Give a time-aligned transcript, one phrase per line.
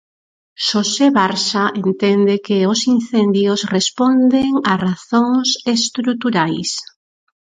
[0.67, 6.69] Xosé Barxa entende que os incendios responden a razóns estruturais.